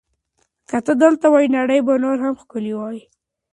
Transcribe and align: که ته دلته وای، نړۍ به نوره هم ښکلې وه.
که 0.69 0.77
ته 0.85 0.93
دلته 1.03 1.25
وای، 1.31 1.47
نړۍ 1.57 1.79
به 1.87 1.93
نوره 2.03 2.21
هم 2.25 2.35
ښکلې 2.41 2.73
وه. 2.77 2.89